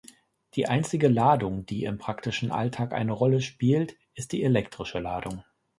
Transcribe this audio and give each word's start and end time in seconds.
Die 0.55 0.65
einzige 0.67 1.07
Ladung, 1.07 1.67
die 1.67 1.83
im 1.83 1.99
praktischen 1.99 2.49
Alltag 2.51 2.91
eine 2.91 3.11
Rolle 3.11 3.39
spielt, 3.39 3.97
ist 4.15 4.31
die 4.31 4.41
elektrische 4.41 4.97
Ladung. 4.97 5.43